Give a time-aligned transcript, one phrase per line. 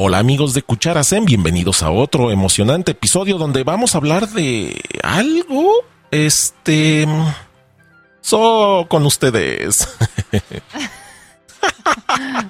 [0.00, 5.72] Hola amigos de Cucharasen, bienvenidos a otro emocionante episodio donde vamos a hablar de algo,
[6.12, 7.04] este,
[8.20, 9.88] so con ustedes.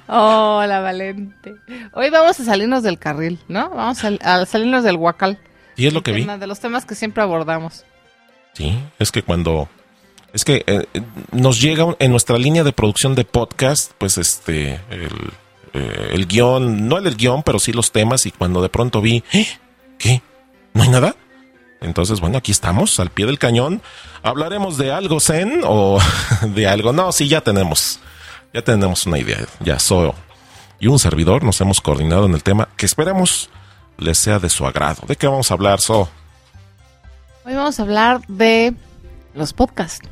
[0.07, 1.55] Hola Valente.
[1.95, 3.71] Hoy vamos a salirnos del carril, ¿no?
[3.71, 5.39] Vamos a, a salirnos del huacal.
[5.75, 6.25] Y es lo que vi.
[6.25, 7.83] De los temas que siempre abordamos.
[8.53, 9.67] Sí, es que cuando
[10.33, 10.85] es que eh,
[11.31, 15.31] nos llega en nuestra línea de producción de podcast, pues este el
[15.73, 19.23] eh, el guion, no el, guion, pero sí los temas y cuando de pronto vi,
[19.31, 19.47] ¿eh?
[19.97, 20.21] ¿qué?
[20.73, 21.15] ¿No hay nada?
[21.81, 23.81] Entonces, bueno, aquí estamos, al pie del cañón.
[24.21, 25.99] ¿Hablaremos de algo zen o
[26.41, 26.91] de algo?
[26.93, 27.99] No, sí, ya tenemos,
[28.53, 29.45] ya tenemos una idea.
[29.61, 30.11] Ya soy
[30.79, 33.49] y un servidor nos hemos coordinado en el tema que esperemos
[33.97, 35.03] les sea de su agrado.
[35.07, 36.09] ¿De qué vamos a hablar, So?
[37.45, 38.73] Hoy vamos a hablar de
[39.33, 40.07] los podcasts.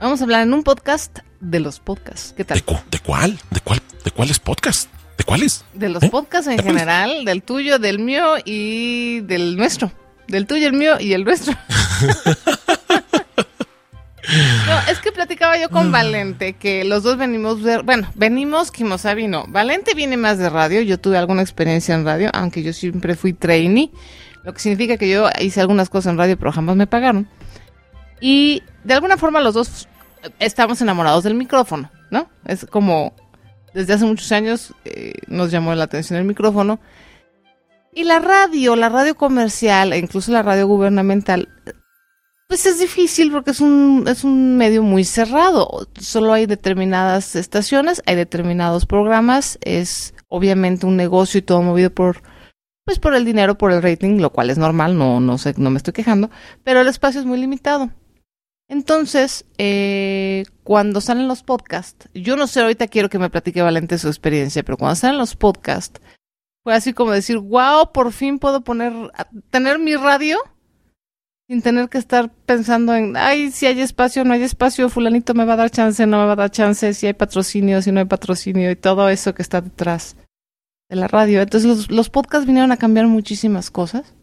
[0.00, 2.34] Vamos a hablar en un podcast de los podcasts.
[2.36, 2.58] ¿Qué tal?
[2.58, 2.64] ¿De,
[2.98, 3.38] cuál?
[3.50, 3.80] ¿De cuál?
[4.04, 4.88] ¿De cuáles podcasts?
[5.16, 5.64] ¿De cuáles?
[5.74, 6.08] De los ¿Eh?
[6.10, 9.92] podcasts en general, del tuyo, del mío y del nuestro.
[10.26, 11.54] Del tuyo, el mío y el nuestro.
[14.66, 15.90] no, es que platicaba yo con.
[15.90, 19.46] Valente que los dos venimos de, bueno, venimos Kimosabi no.
[19.48, 23.32] Valente viene más de radio, yo tuve alguna experiencia en radio, aunque yo siempre fui
[23.32, 23.90] trainee,
[24.44, 27.28] lo que significa que yo hice algunas cosas en radio pero jamás me pagaron.
[28.20, 29.88] Y de alguna forma los dos
[30.38, 32.28] estamos enamorados del micrófono, ¿no?
[32.44, 33.14] Es como
[33.74, 36.80] desde hace muchos años eh, nos llamó la atención el micrófono.
[37.92, 41.48] Y la radio, la radio comercial e incluso la radio gubernamental,
[42.48, 45.88] pues es difícil porque es un, es un medio muy cerrado.
[46.00, 52.22] Solo hay determinadas estaciones, hay determinados programas, es obviamente un negocio y todo movido por,
[52.84, 55.70] pues por el dinero, por el rating, lo cual es normal, no, no sé, no
[55.70, 56.30] me estoy quejando,
[56.64, 57.90] pero el espacio es muy limitado.
[58.68, 63.96] Entonces, eh, cuando salen los podcasts, yo no sé, ahorita quiero que me platique Valente
[63.96, 66.00] su experiencia, pero cuando salen los podcasts,
[66.62, 68.92] fue así como decir, wow, por fin puedo poner,
[69.50, 70.38] tener mi radio
[71.48, 75.46] sin tener que estar pensando en, ay, si hay espacio, no hay espacio, fulanito me
[75.46, 78.00] va a dar chance, no me va a dar chance, si hay patrocinio, si no
[78.00, 80.14] hay patrocinio y todo eso que está detrás
[80.90, 81.40] de la radio.
[81.40, 84.14] Entonces los, los podcasts vinieron a cambiar muchísimas cosas.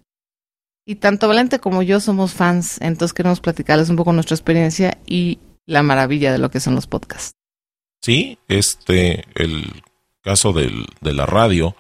[0.86, 5.40] Y tanto Valente como yo somos fans, entonces queremos platicarles un poco nuestra experiencia y
[5.66, 7.34] la maravilla de lo que son los podcasts.
[8.02, 9.82] Sí, este, el
[10.22, 11.76] caso del, de la radio,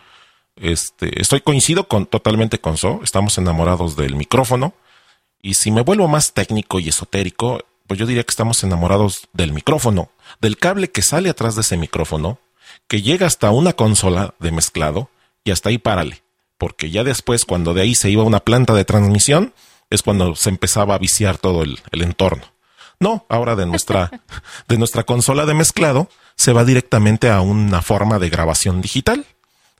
[0.56, 4.74] este, estoy coincido con, totalmente con So, estamos enamorados del micrófono,
[5.40, 9.54] y si me vuelvo más técnico y esotérico, pues yo diría que estamos enamorados del
[9.54, 10.10] micrófono,
[10.42, 12.40] del cable que sale atrás de ese micrófono,
[12.88, 15.12] que llega hasta una consola de mezclado,
[15.44, 16.25] y hasta ahí párale
[16.58, 19.54] porque ya después, cuando de ahí se iba una planta de transmisión,
[19.90, 22.44] es cuando se empezaba a viciar todo el, entorno.
[23.00, 24.10] No, ahora de nuestra,
[24.68, 29.26] de nuestra consola de mezclado se va directamente a una forma de grabación digital,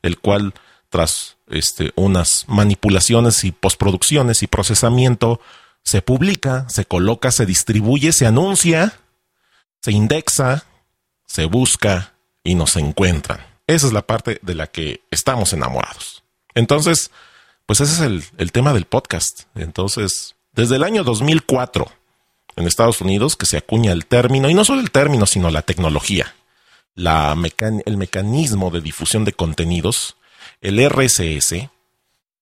[0.02, 0.54] el cual
[0.90, 5.42] tras este, unas manipulaciones y postproducciones y procesamiento
[5.84, 8.94] se publica, se coloca, se distribuye, se anuncia,
[9.82, 10.66] se indexa,
[11.28, 12.14] se busca
[12.44, 13.40] y nos encuentran.
[13.68, 16.25] Esa es la parte de la que estamos enamorados.
[16.56, 17.12] Entonces,
[17.66, 19.44] pues ese es el, tema del podcast.
[19.56, 21.92] Entonces, desde el año 2004
[22.56, 25.62] en Estados Unidos que se acuña el término, y no solo el término, sino la
[25.62, 26.34] tecnología,
[26.96, 27.36] la
[27.86, 30.16] el mecanismo de difusión de contenidos,
[30.62, 31.70] el RSS,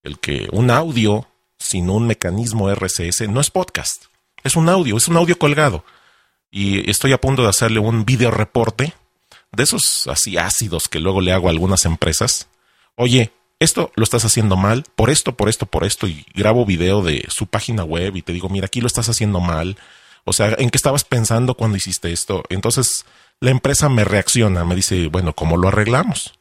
[0.04, 4.06] el que un audio sin un mecanismo RSS no es podcast,
[4.44, 5.84] es un audio, es un audio colgado.
[6.52, 8.94] Y estoy a punto de hacerle un video reporte
[9.52, 12.48] de esos así ácidos que luego le hago a algunas empresas.
[12.96, 13.32] Oye,
[13.64, 17.26] esto lo estás haciendo mal, por esto, por esto, por esto, y grabo video de
[17.30, 19.78] su página web y te digo, mira, aquí lo estás haciendo mal.
[20.26, 22.44] O sea, ¿en qué estabas pensando cuando hiciste esto?
[22.50, 23.06] Entonces,
[23.40, 26.34] la empresa me reacciona, me dice, bueno, ¿cómo lo arreglamos?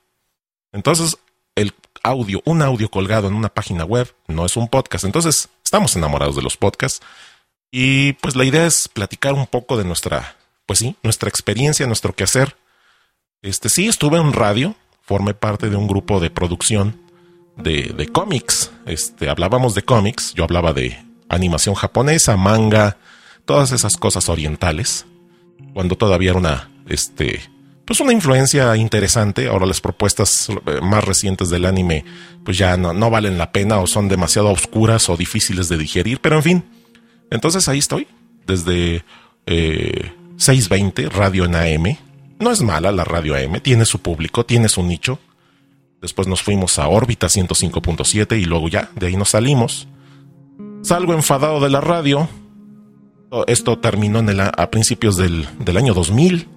[0.73, 1.19] Entonces,
[1.55, 5.05] el audio, un audio colgado en una página web, no es un podcast.
[5.05, 7.01] Entonces, estamos enamorados de los podcasts.
[7.71, 10.37] Y pues la idea es platicar un poco de nuestra,
[10.67, 12.57] pues sí, nuestra experiencia, nuestro quehacer.
[13.41, 17.02] Este sí, estuve en radio, formé parte de un grupo de producción
[17.57, 18.71] de, de cómics.
[18.87, 22.99] Este, hablábamos de cómics, yo hablaba de animación japonesa, manga,
[23.45, 25.07] todas esas cosas orientales,
[25.73, 27.41] cuando todavía era una, este,
[27.85, 29.49] pues una influencia interesante.
[29.49, 32.05] Ahora las propuestas eh, más recientes del anime,
[32.45, 36.21] pues ya no, no valen la pena o son demasiado oscuras o difíciles de digerir,
[36.21, 36.65] pero en fin.
[37.31, 38.07] Entonces ahí estoy,
[38.47, 39.05] desde
[39.47, 41.99] eh, 620, radio en AM.
[42.39, 45.19] No es mala la radio AM, tiene su público, tiene su nicho.
[46.03, 49.87] Después nos fuimos a órbita 105.7 y luego ya, de ahí nos salimos.
[50.83, 52.29] Salgo enfadado de la radio.
[53.47, 56.49] Esto terminó en a principios del, del año 2000.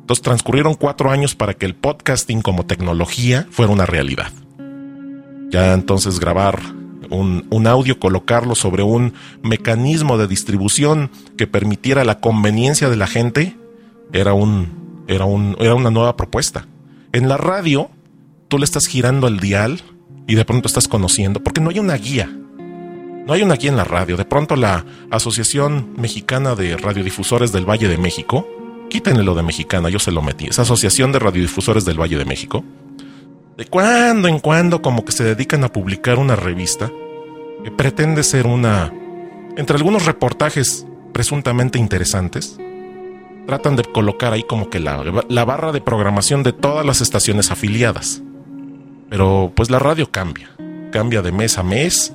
[0.00, 4.32] Entonces transcurrieron cuatro años para que el podcasting como tecnología fuera una realidad.
[5.50, 6.60] Ya entonces grabar
[7.10, 13.06] un, un, audio, colocarlo sobre un mecanismo de distribución que permitiera la conveniencia de la
[13.06, 13.56] gente,
[14.12, 16.66] era, un, era, un, era una nueva propuesta.
[17.12, 17.90] En la radio,
[18.52, 19.80] tú le estás girando el dial
[20.26, 22.30] y de pronto estás conociendo, porque no hay una guía.
[23.26, 24.18] No hay una guía en la radio.
[24.18, 28.46] De pronto la Asociación Mexicana de Radiodifusores del Valle de México,
[28.90, 32.26] quítenle lo de mexicana, yo se lo metí, esa Asociación de Radiodifusores del Valle de
[32.26, 32.62] México,
[33.56, 36.92] de cuando en cuando como que se dedican a publicar una revista
[37.64, 38.92] que pretende ser una,
[39.56, 42.58] entre algunos reportajes presuntamente interesantes,
[43.46, 47.50] tratan de colocar ahí como que la, la barra de programación de todas las estaciones
[47.50, 48.22] afiliadas.
[49.12, 50.48] Pero pues la radio cambia,
[50.90, 52.14] cambia de mes a mes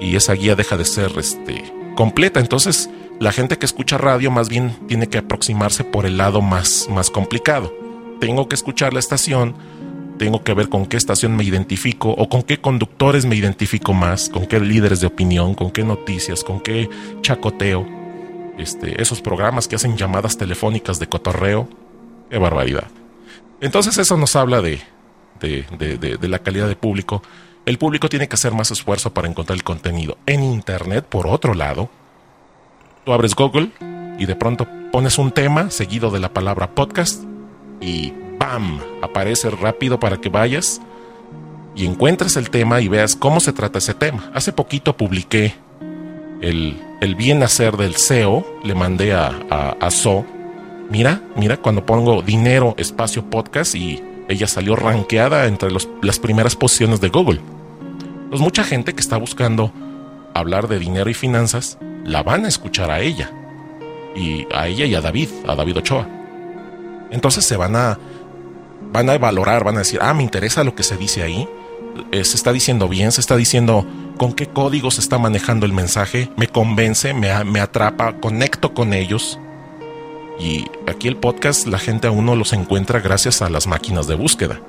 [0.00, 1.62] y esa guía deja de ser este,
[1.94, 2.40] completa.
[2.40, 2.90] Entonces,
[3.20, 7.08] la gente que escucha radio más bien tiene que aproximarse por el lado más, más
[7.08, 7.72] complicado.
[8.18, 9.54] Tengo que escuchar la estación,
[10.18, 14.28] tengo que ver con qué estación me identifico o con qué conductores me identifico más,
[14.28, 16.90] con qué líderes de opinión, con qué noticias, con qué
[17.20, 17.86] chacoteo.
[18.58, 21.68] Este, esos programas que hacen llamadas telefónicas de cotorreo.
[22.28, 22.88] Qué barbaridad.
[23.60, 24.80] Entonces eso nos habla de,
[25.44, 27.22] de, la calidad de público.
[27.66, 30.18] El público tiene que hacer más esfuerzo para encontrar el contenido.
[30.26, 31.88] En Internet, por otro lado,
[33.04, 33.70] tú abres Google
[34.18, 37.22] y de pronto pones un tema seguido de la palabra podcast
[37.80, 38.80] y ¡bam!
[39.02, 40.80] aparece rápido para que vayas
[41.74, 44.30] y encuentres el tema y veas cómo se trata ese tema.
[44.34, 45.54] Hace poquito publiqué
[46.40, 49.88] el, el bien hacer del SEO, le mandé a, a, a.
[50.90, 57.00] Mira, mira, cuando pongo dinero, espacio podcast y ella salió rankeada entre las primeras posiciones
[57.00, 57.40] de Google.
[58.30, 59.72] Pues mucha gente que está buscando
[60.34, 63.30] hablar de dinero y finanzas, la van a escuchar a ella.
[64.16, 66.08] Y a ella y a David, a David Ochoa.
[67.10, 67.98] Entonces se van a
[68.92, 71.48] van a valorar, van a decir, ah, me interesa lo que se dice ahí.
[72.12, 73.86] Eh, se está diciendo bien, se está diciendo
[74.16, 78.92] con qué código se está manejando el mensaje, me convence, me, me atrapa, conecto con
[78.92, 79.38] ellos.
[80.38, 84.14] Y aquí el podcast la gente a uno los encuentra gracias a las máquinas de
[84.14, 84.60] búsqueda.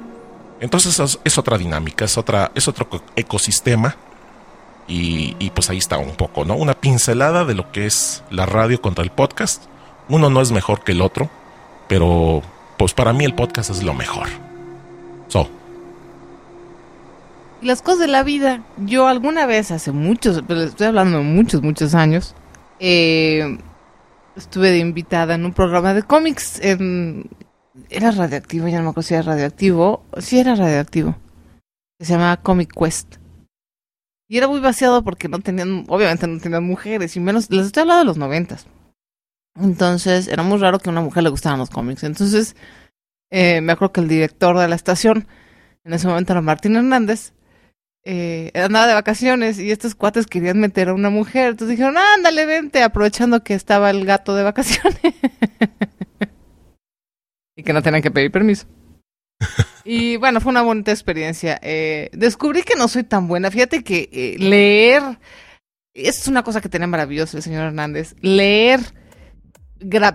[0.60, 3.96] Entonces es, otra dinámica, es, otra, es otro ecosistema.
[4.88, 6.56] Y, y, pues ahí está un poco, ¿no?
[6.56, 9.64] Una pincelada de lo que es la radio contra el podcast.
[10.10, 11.28] Uno no es mejor que el otro,
[11.88, 12.44] pero
[12.78, 14.28] pues para mí el podcast es lo mejor.
[15.28, 15.50] So.
[17.62, 18.62] Las cosas de la vida.
[18.78, 22.36] Yo alguna vez, hace muchos, pero estoy hablando de muchos, muchos años,
[22.80, 23.58] eh,
[24.36, 26.60] estuve de invitada en un programa de cómics.
[26.62, 27.30] En,
[27.90, 30.06] era radioactivo, ya no me acuerdo si era radioactivo.
[30.20, 31.16] Sí, era radioactivo.
[32.00, 33.18] Se llamaba Comic Quest.
[34.28, 37.82] Y era muy vaciado porque no tenían, obviamente no tenían mujeres, y menos, les estoy
[37.82, 38.66] hablando de los noventas.
[39.56, 42.04] Entonces, era muy raro que a una mujer le gustaran los cómics.
[42.04, 42.56] Entonces,
[43.30, 45.28] eh, me acuerdo que el director de la estación,
[45.84, 47.34] en ese momento era Martín Hernández,
[48.08, 51.50] eh, andaba de vacaciones y estos cuates querían meter a una mujer.
[51.50, 55.00] Entonces dijeron, ándale, vente, aprovechando que estaba el gato de vacaciones.
[57.58, 58.68] y que no tenían que pedir permiso.
[59.84, 61.60] y bueno, fue una bonita experiencia.
[61.64, 63.50] Eh, descubrí que no soy tan buena.
[63.50, 65.02] Fíjate que eh, leer,
[65.96, 68.82] es una cosa que tenía maravilloso el señor Hernández, leer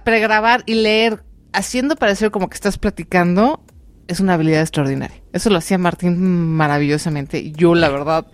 [0.05, 3.65] pregrabar y leer haciendo parecer como que estás platicando
[4.11, 5.23] es una habilidad extraordinaria.
[5.33, 7.53] Eso lo hacía Martín maravillosamente.
[7.53, 8.27] Yo, la verdad,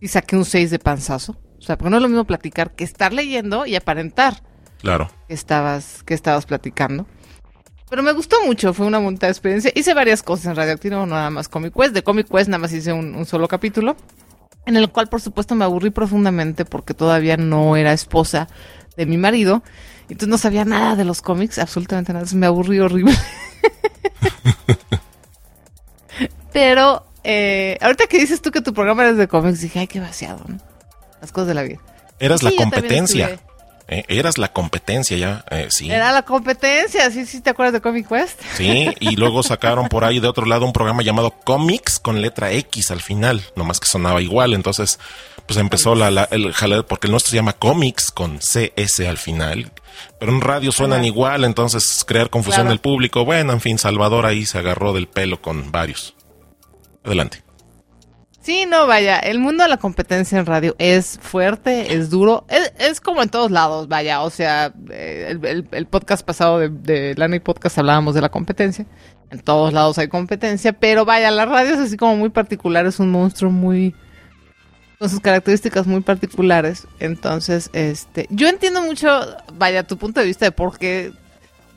[0.00, 1.38] y saqué un 6 de panzazo.
[1.58, 4.42] O sea, porque no es lo mismo platicar que estar leyendo y aparentar.
[4.80, 5.08] Claro.
[5.28, 7.06] Que estabas, que estabas platicando.
[7.88, 9.70] Pero me gustó mucho, fue una montada experiencia.
[9.76, 11.94] Hice varias cosas en Radioactivo, no nada más Comic Quest.
[11.94, 13.96] De Comic Quest nada más hice un, un solo capítulo.
[14.66, 18.48] En el cual, por supuesto, me aburrí profundamente porque todavía no era esposa
[18.96, 19.62] de mi marido.
[20.08, 22.26] Entonces no sabía nada de los cómics, absolutamente nada.
[22.34, 23.14] Me aburrí horrible.
[26.52, 30.00] Pero eh, ahorita que dices tú que tu programa era de cómics, dije, ay, qué
[30.00, 30.58] vaciado, ¿no?
[31.20, 31.78] Las cosas de la vida.
[32.18, 33.38] Eras sí, la competencia.
[33.88, 34.04] ¿eh?
[34.08, 35.90] Eras la competencia ya, eh, sí.
[35.90, 38.40] Era la competencia, sí, sí, ¿te acuerdas de Comic Quest?
[38.56, 42.52] Sí, y luego sacaron por ahí de otro lado un programa llamado Comics con letra
[42.52, 44.98] X al final, nomás que sonaba igual, entonces
[45.46, 49.18] pues empezó la, la- el jaleo, porque el nuestro se llama Comics con CS al
[49.18, 49.72] final,
[50.18, 51.06] pero en radio suenan Ajá.
[51.08, 52.70] igual, entonces crear confusión Claro.
[52.70, 56.14] del público, bueno, en fin, Salvador ahí se agarró del pelo con varios.
[57.04, 57.42] Adelante.
[58.40, 62.72] Sí, no, vaya, el mundo de la competencia en radio es fuerte, es duro, es,
[62.78, 67.14] es como en todos lados, vaya, o sea, eh, el, el- podcast pasado de, de
[67.16, 68.84] Lana y Podcast hablábamos de la competencia,
[69.30, 72.98] en todos lados hay competencia, pero vaya, la radio es así como muy particular, es
[72.98, 73.94] un monstruo muy,
[74.98, 79.08] con sus características muy particulares, entonces, este, yo entiendo mucho,
[79.54, 81.12] vaya, tu punto de vista de por qué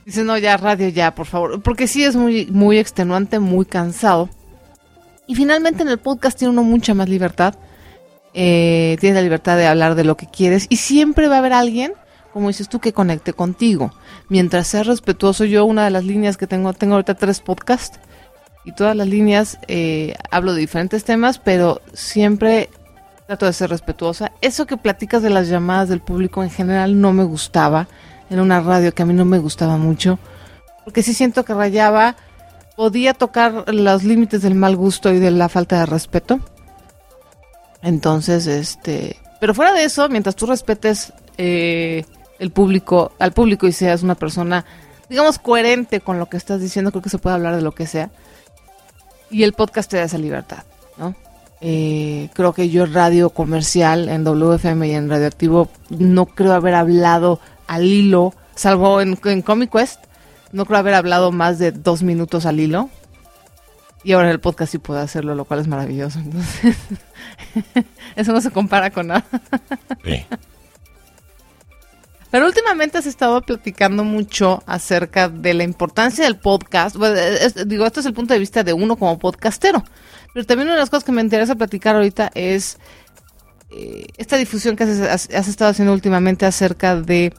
[0.03, 4.32] dices, no, ya radio, ya, por favor, porque sí es muy, muy extenuante, muy cansado.
[5.27, 7.55] Y finalmente en el podcast tiene uno mucha más libertad.
[8.34, 11.53] Eh, tienes la libertad de hablar de lo que quieres y siempre va a haber
[11.53, 11.94] alguien,
[12.34, 13.91] como dices tú, que conecte contigo.
[14.27, 18.00] Mientras seas respetuoso, yo una de las líneas que tengo, tengo ahorita tres podcasts
[18.65, 22.70] y todas las líneas eh, hablo de diferentes temas, pero siempre
[23.27, 24.32] trato de ser respetuosa.
[24.41, 27.88] Eso que platicas de las llamadas del público en general no me gustaba.
[28.29, 30.20] En una radio que a mí no me gustaba mucho.
[30.84, 32.15] Porque sí siento que rayaba
[32.75, 36.39] podía tocar los límites del mal gusto y de la falta de respeto.
[37.82, 42.05] Entonces, este, pero fuera de eso, mientras tú respetes eh,
[42.39, 44.65] el público, al público y seas una persona,
[45.10, 47.88] digamos, coherente con lo que estás diciendo, creo que se puede hablar de lo que
[47.88, 48.10] sea.
[49.29, 50.63] Y el podcast te da esa libertad,
[50.98, 51.15] ¿no?
[51.62, 56.75] Eh, creo que yo en radio comercial, en WFM y en Radioactivo, no creo haber
[56.75, 60.04] hablado al hilo, salvo en, en Comic Quest,
[60.55, 62.89] no creo haber hablado más de dos minutos al hilo.
[64.03, 66.19] Y ahora en el podcast sí puedo hacerlo, lo cual es maravilloso.
[66.19, 66.75] Entonces,
[68.15, 69.25] eso no se compara con nada.
[70.03, 70.25] Sí.
[72.31, 76.97] Pero últimamente has estado platicando mucho acerca de la importancia del podcast.
[76.97, 79.83] Bueno, es- digo, esto es el punto de vista de uno como podcastero.
[80.33, 82.77] Pero también una de las cosas que me interesa platicar ahorita es
[83.71, 87.33] eh, esta difusión que has, has- has estado haciendo últimamente acerca de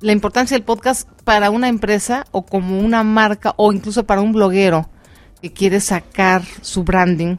[0.00, 4.32] la importancia del podcast para una empresa o como una marca o incluso para un
[4.32, 4.88] bloguero
[5.42, 7.36] que quiere sacar su branding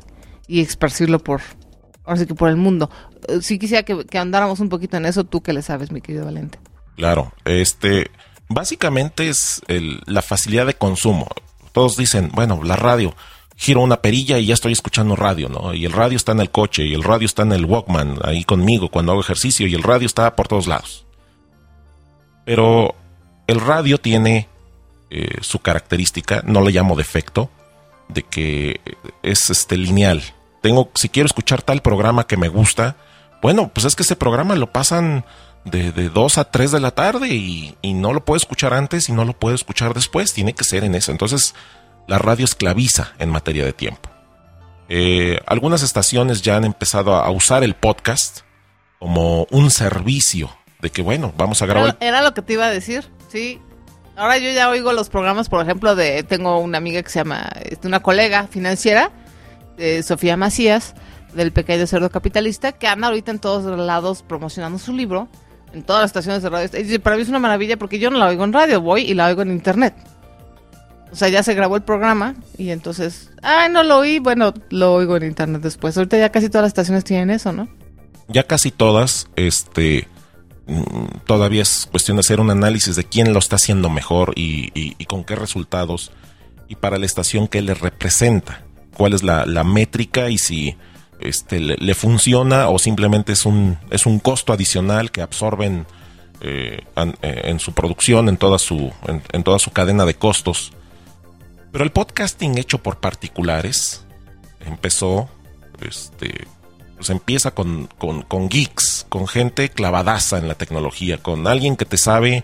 [0.48, 1.42] y esparcirlo por,
[2.06, 2.90] ahora que por el mundo.
[3.28, 6.02] Eh, Sí quisiera que, que andáramos un poquito en eso, tú que le sabes, mi
[6.02, 6.60] querido Valente.
[6.96, 8.10] Claro, este,
[8.50, 11.28] básicamente es el- la facilidad de consumo.
[11.74, 13.14] Todos dicen, bueno, la radio,
[13.56, 15.74] giro una perilla y ya estoy escuchando radio, ¿no?
[15.74, 18.44] Y el radio está en el coche, y el radio está en el Walkman, ahí
[18.44, 21.06] conmigo cuando hago ejercicio, y el radio está por todos lados.
[22.48, 22.96] Pero
[23.46, 24.48] el radio tiene
[25.10, 27.52] eh, su característica, no le llamo defecto,
[28.08, 28.80] de que
[29.22, 30.24] es este lineal.
[30.62, 32.96] Tengo, si quiero escuchar tal programa que me gusta,
[33.42, 35.26] bueno, pues es que ese programa lo pasan
[35.66, 39.10] de, de 2 a 3 de la tarde y, y no lo puedo escuchar antes
[39.10, 41.12] y no lo puedo escuchar después, tiene que ser en eso.
[41.12, 41.54] Entonces,
[42.08, 44.10] la radio esclaviza en materia de tiempo.
[44.88, 48.44] Eh, algunas estaciones ya han empezado a, a usar el podcast
[49.00, 50.50] como un servicio
[50.82, 51.98] de que, bueno, vamos a grabar.
[52.00, 53.60] Era, era lo que te iba a decir, sí.
[54.16, 57.50] Ahora yo ya oigo los programas, por ejemplo, de tengo una amiga que se llama,
[57.64, 59.12] este, una colega financiera,
[59.78, 60.96] eh, Sofía Macías,
[61.34, 65.28] del Pequeño Cerdo Capitalista, que anda ahorita en todos lados promocionando su libro,
[65.74, 66.70] en todas las estaciones de radio.
[66.74, 69.14] Y para mí es una maravilla porque yo no la oigo en radio, voy y
[69.14, 69.94] la oigo en internet.
[71.12, 74.96] O sea, ya se grabó el programa y entonces, ay, no lo oí, bueno, lo
[74.96, 75.96] oigo en internet después.
[75.96, 77.68] Ahorita ya casi todas las estaciones tienen eso, ¿no?
[78.28, 80.08] ya casi todas, este,
[81.26, 85.24] todavía es cuestión de hacer un análisis de quién lo está haciendo mejor y, con
[85.24, 86.12] qué resultados
[86.68, 90.76] y para la estación que le representa, cuál es la, métrica y si
[91.20, 95.86] este, le, funciona o simplemente es un, es un costo adicional que absorben
[96.42, 96.82] eh,
[97.22, 100.74] eh, en su producción, en toda su, en toda su cadena de costos.
[101.72, 104.06] Pero el podcasting hecho por particulares
[104.66, 105.30] empezó,
[105.82, 106.48] este,
[106.98, 111.86] pues empieza con, con, con geeks, con gente clavadaza en la tecnología, con alguien que
[111.86, 112.44] te sabe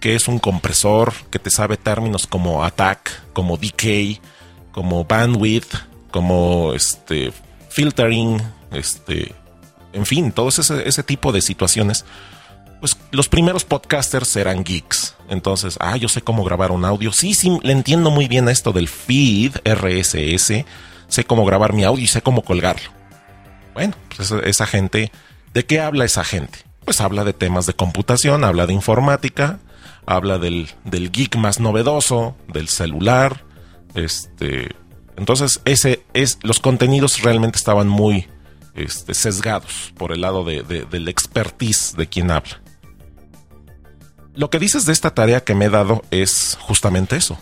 [0.00, 4.20] qué es un compresor, que te sabe términos como attack, como decay,
[4.70, 5.74] como bandwidth,
[6.10, 7.32] como este
[7.70, 8.40] filtering,
[8.72, 9.34] este,
[9.92, 12.04] en fin, todo ese, ese tipo de situaciones.
[12.80, 15.14] Pues los primeros podcasters eran geeks.
[15.30, 17.10] Entonces, ah, yo sé cómo grabar un audio.
[17.10, 20.64] Sí, sí, le entiendo muy bien a esto del feed RSS.
[21.08, 22.95] Sé cómo grabar mi audio y sé cómo colgarlo.
[23.76, 25.12] Bueno, pues esa, gente,
[25.52, 26.60] ¿de qué habla esa gente?
[26.86, 29.58] Pues habla de temas de computación, habla de informática,
[30.06, 33.44] habla del, del geek más novedoso, del celular.
[33.94, 34.74] Este,
[35.18, 38.26] entonces, ese es, los contenidos realmente estaban muy
[38.74, 42.62] este, sesgados por el lado de, de- del expertise de quien habla.
[44.34, 47.38] lo que dices de esta tarea que me he dado es justamente eso.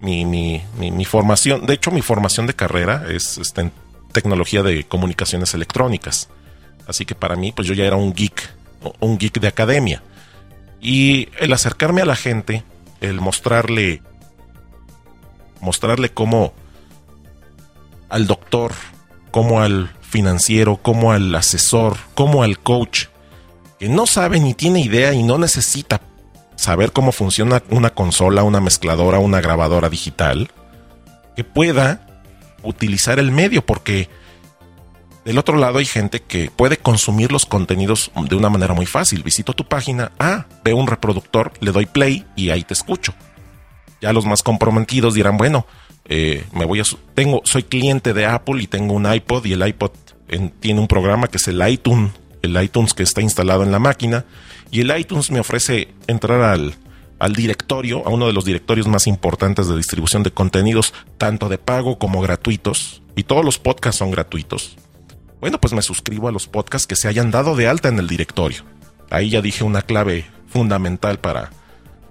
[0.00, 3.70] Mi, mi, mi, formación, de hecho mi formación de carrera es este,
[4.16, 6.30] tecnología de comunicaciones electrónicas.
[6.86, 8.50] Así que para mí, pues yo ya era un geek,
[8.98, 10.02] un geek de academia.
[10.80, 12.64] Y el acercarme a la gente,
[13.02, 14.00] el mostrarle,
[15.60, 16.54] mostrarle cómo
[18.08, 18.72] al doctor,
[19.30, 23.08] como al financiero, como al asesor, como al coach,
[23.78, 26.00] que no sabe ni tiene idea y no necesita
[26.54, 30.50] saber cómo funciona una consola, una mezcladora, una grabadora digital,
[31.36, 32.05] que pueda
[32.66, 34.08] utilizar el medio, porque
[35.24, 39.22] del otro lado hay gente que puede consumir los contenidos de una manera muy fácil.
[39.22, 43.14] Visito tu página, ah, veo un reproductor, le doy play y ahí te escucho.
[44.00, 45.66] Ya los más comprometidos dirán, bueno,
[46.04, 49.66] eh, me voy a tengo soy cliente de Apple y tengo un iPod y el
[49.66, 49.90] iPod
[50.60, 54.24] tiene un programa que es el iTunes, el iTunes que está instalado en la máquina
[54.70, 56.74] y el iTunes me ofrece entrar al,
[57.18, 61.58] al directorio, a uno de los directorios más importantes de distribución de contenidos, tanto de
[61.58, 64.76] pago como gratuitos, y todos los podcasts son gratuitos.
[65.40, 68.08] Bueno, pues me suscribo a los podcasts que se hayan dado de alta en el
[68.08, 68.64] directorio.
[69.10, 71.50] Ahí ya dije una clave fundamental para,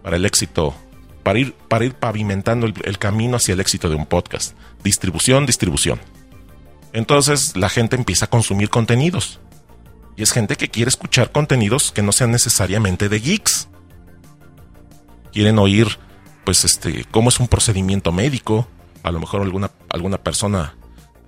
[0.02, 0.74] para el éxito,
[1.24, 4.56] para ir, para ir pavimentando el camino hacia el éxito de un podcast.
[4.84, 6.00] Distribución, distribución.
[6.96, 9.42] Entonces la gente empieza a consumir contenidos.
[10.16, 13.68] Y es gente que quiere escuchar contenidos que no sean necesariamente de geeks.
[15.36, 16.00] Quieren oír,
[16.44, 18.68] pues, este, cómo es un procedimiento médico.
[19.04, 20.76] A lo mejor alguna, alguna persona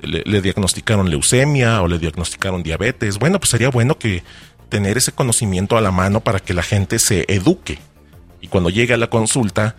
[0.01, 3.19] le, diagnosticaron leucemia o le diagnosticaron diabetes.
[3.19, 4.23] Bueno, pues sería bueno que
[4.69, 7.77] tener ese conocimiento a la mano para que la gente se eduque.
[8.41, 9.75] Y cuando llegue a la consulta,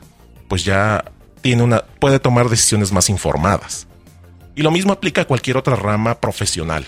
[0.46, 3.88] pues ya tiene una, puede tomar decisiones más informadas.
[4.54, 6.86] Y lo mismo aplica a cualquier otra rama profesional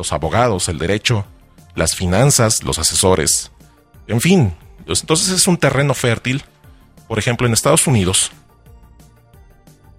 [0.00, 1.26] los abogados, el derecho,
[1.74, 3.50] las finanzas, los asesores.
[4.06, 4.54] En fin,
[4.86, 6.44] entonces es un terreno fértil.
[7.08, 8.30] Por ejemplo, en Estados Unidos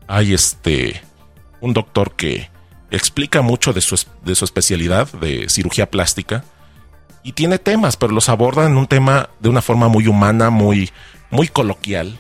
[0.08, 1.02] hay este
[1.62, 2.50] un doctor que
[2.90, 6.44] explica mucho de su, de su especialidad de cirugía plástica
[7.24, 10.92] y tiene temas, pero los aborda en un tema de una forma muy humana, muy,
[11.30, 12.20] muy coloquial.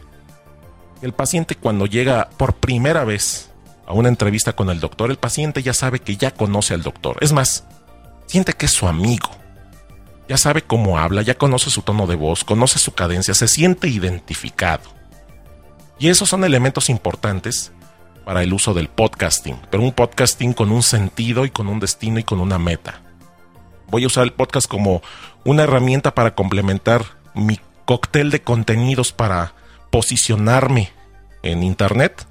[1.01, 3.49] El paciente cuando llega por primera vez
[3.87, 7.17] a una entrevista con el doctor, el paciente ya sabe que ya conoce al doctor.
[7.21, 7.65] Es más,
[8.27, 9.29] siente que es su amigo.
[10.31, 13.89] Ya sabe cómo habla, ya conoce su tono de voz, conoce su cadencia, se siente
[13.89, 14.83] identificado.
[15.99, 17.73] Y esos son elementos importantes
[18.23, 22.17] para el uso del podcasting, pero un podcasting con un sentido y con un destino
[22.17, 23.01] y con una meta.
[23.87, 25.01] Voy a usar el podcast como
[25.43, 27.03] una herramienta para complementar
[27.35, 29.53] mi cóctel de contenidos para
[29.89, 30.93] posicionarme
[31.43, 32.25] en Internet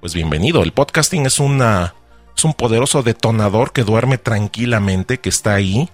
[0.00, 0.62] pues bienvenido.
[0.62, 1.94] El podcasting es una
[2.36, 5.88] es un poderoso detonador que duerme tranquilamente, que está ahí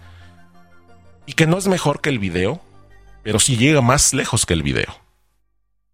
[1.27, 2.61] y que no es mejor que el video,
[3.23, 4.95] pero sí llega más lejos que el video.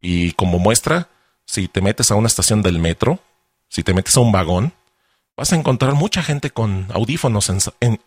[0.00, 1.08] Y como muestra,
[1.46, 3.18] si te metes a una estación del metro,
[3.68, 4.74] si te metes a un vagón,
[5.36, 7.50] vas a encontrar mucha gente con audífonos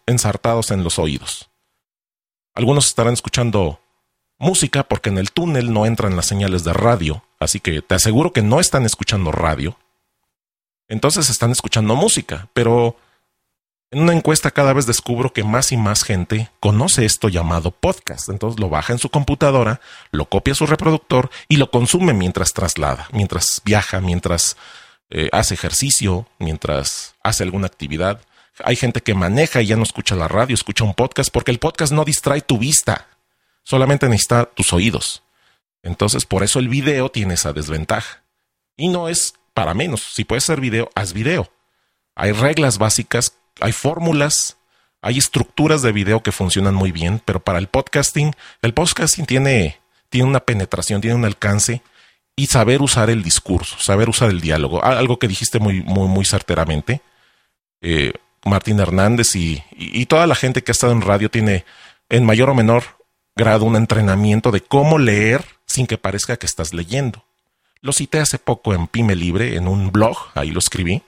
[0.06, 1.50] ensartados en los oídos.
[2.54, 3.80] Algunos estarán escuchando
[4.38, 8.32] música porque en el túnel no entran las señales de radio, así que te aseguro
[8.32, 9.78] que no están escuchando radio.
[10.88, 12.96] Entonces están escuchando música, pero
[13.92, 18.30] en una encuesta cada vez descubro que más y más gente conoce esto llamado podcast.
[18.30, 19.80] Entonces lo baja en su computadora,
[20.12, 24.58] lo copia a su reproductor y lo consume mientras traslada, mientras viaja, mientras
[25.10, 28.22] eh, hace ejercicio, mientras hace alguna actividad.
[28.64, 31.60] Hay gente que maneja y ya no escucha la radio, escucha un podcast porque el
[31.60, 33.08] podcast no distrae tu vista,
[33.64, 35.24] solamente necesita tus oídos.
[35.84, 38.24] Entonces por eso el video tiene esa desventaja.
[38.78, 40.02] Y no es para menos.
[40.02, 41.50] Si puedes hacer video, haz video.
[42.16, 44.58] Hay reglas básicas, hay fórmulas,
[45.02, 49.80] hay estructuras de video que funcionan muy bien, pero para el podcasting, el podcasting tiene,
[50.10, 51.82] tiene una penetración, tiene un alcance
[52.36, 54.84] y saber usar el discurso, saber usar el diálogo.
[54.84, 57.02] Algo que dijiste muy, muy, muy certeramente.
[57.82, 58.14] Eh,
[58.44, 61.66] Martín Hernández y, y toda la gente que ha estado en radio tiene
[62.10, 62.84] en mayor o menor
[63.36, 67.26] grado un entrenamiento de cómo leer sin que parezca que estás leyendo.
[67.82, 71.04] Lo cité hace poco en Pyme Libre, en un blog, ahí lo escribí.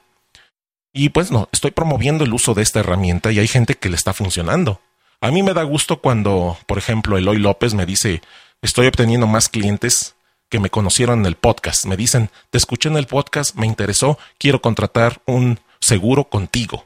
[0.93, 3.95] Y pues no, estoy promoviendo el uso de esta herramienta y hay gente que le
[3.95, 4.81] está funcionando.
[5.21, 8.21] A mí me da gusto cuando, por ejemplo, Eloy López me dice,
[8.61, 10.15] estoy obteniendo más clientes
[10.49, 11.85] que me conocieron en el podcast.
[11.85, 16.85] Me dicen, te escuché en el podcast, me interesó, quiero contratar un seguro contigo.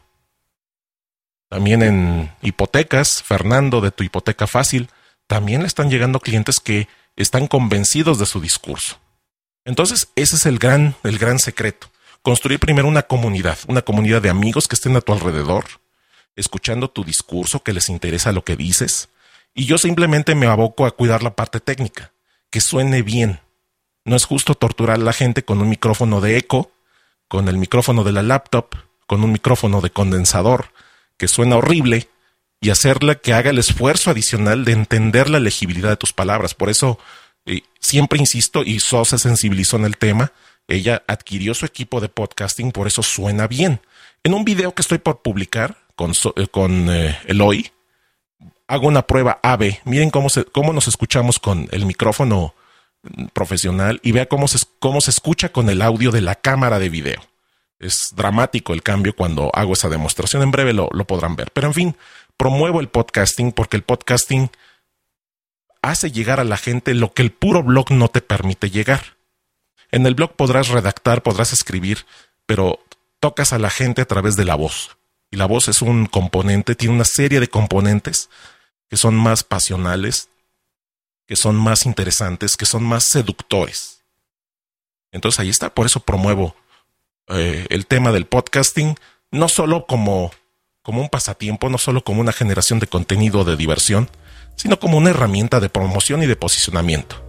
[1.50, 4.90] También en hipotecas, Fernando de tu hipoteca fácil,
[5.28, 6.88] también le están llegando clientes que
[7.18, 8.98] están convencidos de su discurso.
[9.66, 11.88] Entonces, ese es el gran, el gran secreto.
[12.22, 15.66] Construir primero una comunidad, una comunidad de amigos que estén a tu alrededor,
[16.36, 19.10] escuchando tu discurso, que les interesa lo que dices,
[19.54, 22.12] y yo simplemente me aboco a cuidar la parte técnica.
[22.50, 23.40] que suene bien.
[24.04, 26.70] No es justo torturar a la gente con un micrófono de eco,
[27.30, 28.76] con el micrófono de la laptop,
[29.08, 30.74] con un micrófono de condensador,
[31.18, 32.10] que suena horrible,
[32.60, 36.54] y hacerle que haga el esfuerzo adicional de entender la legibilidad de tus palabras.
[36.54, 37.00] Por eso
[37.46, 40.34] eh, siempre insisto, y So se sensibilizó en el tema,
[40.76, 43.82] ella adquirió su equipo de podcasting, por eso suena bien.
[44.24, 47.72] En un video que estoy por publicar con, eh, con eh, Eloy,
[48.68, 49.80] hago una prueba AB.
[49.86, 52.56] Miren cómo, cómo nos escuchamos con el micrófono
[53.34, 56.90] profesional y vea cómo se, cómo se escucha con el audio de la cámara de
[56.90, 57.22] video.
[57.80, 60.44] Es dramático el cambio cuando hago esa demostración.
[60.44, 61.52] En breve lo, lo podrán ver.
[61.52, 61.98] Pero en fin,
[62.38, 64.52] promuevo el podcasting porque el podcasting
[65.82, 69.02] hace llegar a la gente lo que el puro blog no te permite llegar.
[69.92, 72.06] En el blog podrás redactar, podrás escribir,
[72.46, 72.80] pero
[73.20, 74.98] tocas a la gente a través de la voz.
[75.30, 78.30] Y la voz es un componente, tiene una serie de componentes
[78.90, 80.30] que son más pasionales,
[81.26, 84.04] que son más interesantes, que son más seductores.
[85.12, 86.56] Entonces ahí está, por eso promuevo
[87.28, 88.98] eh, el tema del podcasting,
[89.32, 90.32] no solo como,
[90.82, 94.10] como un pasatiempo, no solo como una generación de contenido de diversión,
[94.56, 97.24] sino como una herramienta de promoción y de posicionamiento.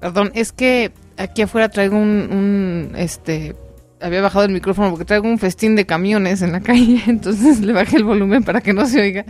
[0.00, 3.54] Perdón, es que aquí afuera traigo un, este,
[4.00, 7.72] había bajado el micrófono porque traigo un festín de camiones en la calle, entonces le
[7.72, 9.24] bajé el volumen para que no se oiga.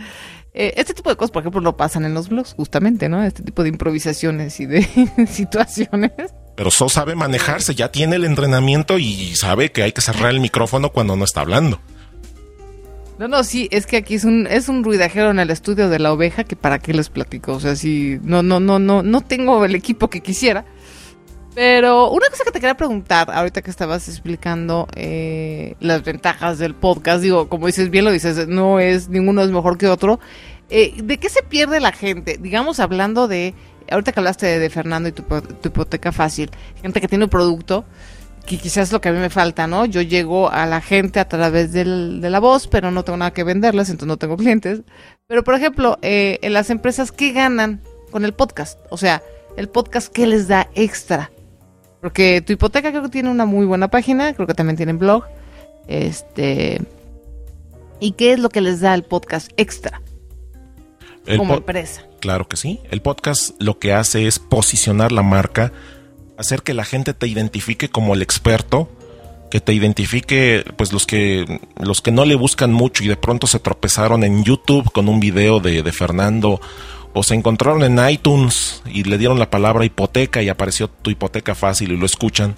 [0.53, 3.23] Eh, este tipo de cosas, por ejemplo, no pasan en los blogs, justamente, ¿no?
[3.23, 4.83] Este tipo de improvisaciones y de
[5.27, 6.11] situaciones.
[6.55, 10.41] Pero So sabe manejarse, ya tiene el entrenamiento y sabe que hay que cerrar el
[10.41, 11.79] micrófono cuando no está hablando.
[13.21, 15.99] No, no, sí, es que aquí es un, es un ruidajero en el estudio de
[15.99, 17.53] la oveja que para qué les platico.
[17.53, 20.65] O sea, sí, no, no, no, no, no tengo el equipo que quisiera.
[21.53, 26.73] Pero una cosa que te quería preguntar, ahorita que estabas explicando eh, las ventajas del
[26.73, 30.19] podcast, digo, como dices bien lo dices, no es, ninguno es mejor que otro.
[30.71, 32.39] Eh, ¿De qué se pierde la gente?
[32.41, 33.53] Digamos, hablando de,
[33.91, 36.49] ahorita que hablaste de, Fernando y tu, tu hipoteca fácil,
[36.81, 37.85] gente que tiene un producto,
[38.45, 39.85] que quizás es lo que a mí me falta, ¿no?
[39.85, 43.31] Yo llego a la gente a través del, de la voz, pero no tengo nada
[43.31, 44.81] que venderles, entonces no tengo clientes.
[45.27, 48.79] Pero, por ejemplo, eh, en las empresas, ¿qué ganan con el podcast?
[48.89, 49.21] O sea,
[49.57, 51.31] el podcast, ¿qué les da extra?
[52.01, 55.23] Porque tu hipoteca creo que tiene una muy buena página, creo que también tienen blog.
[55.87, 56.81] Este.
[57.99, 60.01] ¿Y qué es lo que les da el podcast extra?
[61.37, 62.03] como empresa.
[62.19, 62.79] Claro que sí.
[62.89, 65.71] El podcast lo que hace es posicionar la marca
[66.37, 68.89] hacer que la gente te identifique como el experto,
[69.49, 73.47] que te identifique, pues los que, los que no le buscan mucho y de pronto
[73.47, 76.61] se tropezaron en YouTube con un video de, de Fernando,
[77.13, 81.55] o se encontraron en iTunes y le dieron la palabra hipoteca y apareció tu hipoteca
[81.55, 82.55] fácil y lo escuchan.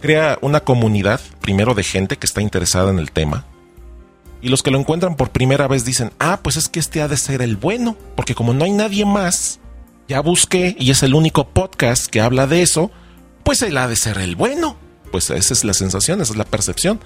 [0.00, 3.44] Crea una comunidad, primero de gente que está interesada en el tema.
[4.42, 7.08] Y los que lo encuentran por primera vez dicen, ah, pues es que este ha
[7.08, 9.59] de ser el bueno, porque como no hay nadie más,
[10.10, 12.90] ya busqué y es el único podcast que habla de eso,
[13.44, 14.76] pues él ha de ser el bueno.
[15.12, 16.98] Pues esa es la sensación, esa es la percepción.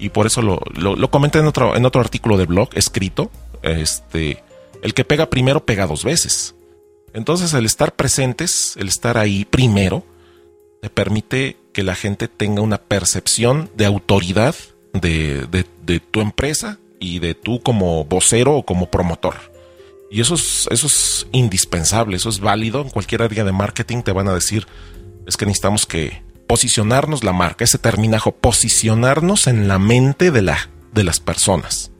[0.00, 3.30] Y por eso lo, comenté en otro, en otro artículo de blog escrito.
[3.62, 4.42] Este,
[4.82, 6.56] el que pega primero pega dos veces.
[7.14, 10.04] Entonces el estar presentes, el estar ahí primero,
[10.82, 14.56] te permite que la gente tenga una percepción de autoridad
[14.94, 19.55] de tu empresa y de tú como vocero o como promotor.
[20.10, 22.82] Y eso es, eso es indispensable, eso es válido.
[22.82, 24.66] En cualquier área de marketing te van a decir,
[25.26, 30.70] es que necesitamos que posicionarnos la marca, ese terminajo, posicionarnos en la mente de, la,
[30.92, 31.90] de las personas.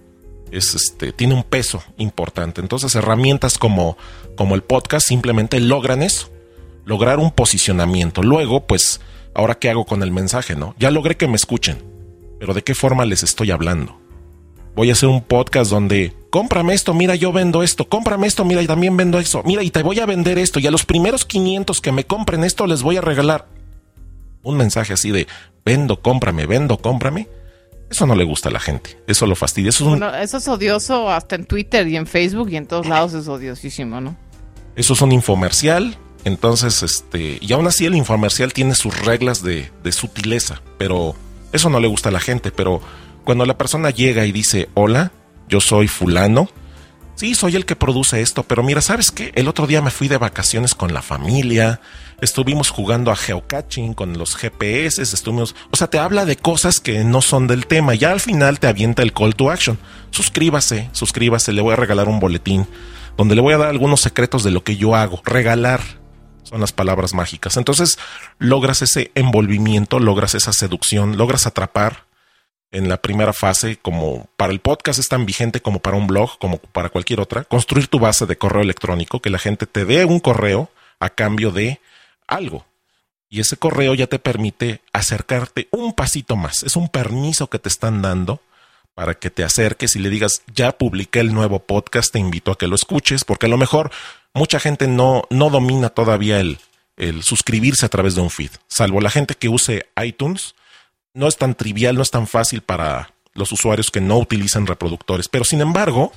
[0.53, 2.61] Es este, tiene un peso importante.
[2.61, 3.97] Entonces, herramientas como,
[4.37, 6.31] como el podcast simplemente logran eso,
[6.85, 8.23] lograr un posicionamiento.
[8.23, 9.01] Luego, pues,
[9.35, 10.77] ahora qué hago con el mensaje, ¿no?
[10.79, 11.83] Ya logré que me escuchen,
[12.39, 14.07] pero ¿de qué forma les estoy hablando?
[14.77, 18.61] voy a hacer un podcast donde cómprame esto, mira, yo vendo esto, cómprame esto, mira,
[18.61, 21.25] y también vendo eso, mira, y te voy a vender esto, y a los primeros
[21.25, 23.47] 500 que me compren esto les voy a regalar
[24.43, 25.27] un mensaje así de
[25.65, 27.27] vendo, cómprame, vendo, cómprame.
[27.89, 29.71] Eso no le gusta a la gente, eso lo fastidia.
[29.71, 33.15] Eso es, eso es odioso hasta en Twitter y en Facebook y en todos lados
[33.15, 34.15] es odiosísimo, ¿no?
[34.75, 39.71] Eso es un infomercial, entonces, este, y aún así el infomercial tiene sus reglas de,
[39.83, 41.15] de sutileza, pero
[41.53, 42.83] eso no le gusta a la gente, pero
[43.25, 45.13] cuando la persona llega y dice, hola,
[45.49, 46.49] yo soy fulano,
[47.15, 49.33] sí, soy el que produce esto, pero mira, ¿sabes qué?
[49.35, 51.81] El otro día me fui de vacaciones con la familia,
[52.21, 57.05] estuvimos jugando a geocaching con los GPS, estuvimos, o sea, te habla de cosas que
[57.05, 59.79] no son del tema, ya al final te avienta el call to action.
[60.11, 62.67] Suscríbase, suscríbase, le voy a regalar un boletín
[63.17, 65.23] donde le voy a dar algunos secretos de lo que yo hago.
[65.25, 65.81] Regalar
[66.43, 67.57] son las palabras mágicas.
[67.57, 67.99] Entonces,
[68.39, 72.06] logras ese envolvimiento, logras esa seducción, logras atrapar
[72.73, 76.39] en la primera fase, como para el podcast es tan vigente como para un blog,
[76.39, 80.05] como para cualquier otra, construir tu base de correo electrónico, que la gente te dé
[80.05, 81.81] un correo a cambio de
[82.27, 82.67] algo.
[83.29, 86.63] Y ese correo ya te permite acercarte un pasito más.
[86.63, 88.41] Es un permiso que te están dando
[88.95, 92.57] para que te acerques y le digas, ya publiqué el nuevo podcast, te invito a
[92.57, 93.91] que lo escuches, porque a lo mejor
[94.33, 96.59] mucha gente no, no domina todavía el,
[96.97, 100.55] el suscribirse a través de un feed, salvo la gente que use iTunes.
[101.17, 105.29] No es tan trivial, no es tan fácil para los usuarios que no utilizan reproductores,
[105.29, 106.13] pero sin embargo,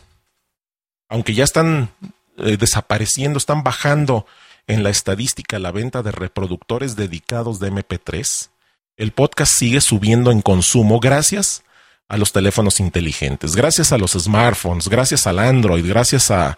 [1.07, 1.89] aunque ya están
[2.37, 4.25] eh, desapareciendo, están bajando
[4.67, 8.49] en la estadística la venta de reproductores dedicados de MP3,
[8.97, 11.63] el podcast sigue subiendo en consumo gracias
[12.09, 16.57] a los teléfonos inteligentes, gracias a los smartphones, gracias al Android, gracias a